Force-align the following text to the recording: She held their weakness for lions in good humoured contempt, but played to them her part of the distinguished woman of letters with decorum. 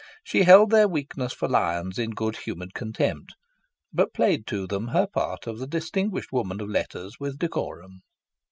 She 0.23 0.41
held 0.41 0.71
their 0.71 0.87
weakness 0.87 1.31
for 1.31 1.47
lions 1.47 1.99
in 1.99 2.09
good 2.15 2.37
humoured 2.37 2.73
contempt, 2.73 3.35
but 3.93 4.15
played 4.15 4.47
to 4.47 4.65
them 4.65 4.87
her 4.87 5.05
part 5.05 5.45
of 5.45 5.59
the 5.59 5.67
distinguished 5.67 6.31
woman 6.31 6.59
of 6.59 6.69
letters 6.69 7.17
with 7.19 7.37
decorum. 7.37 8.01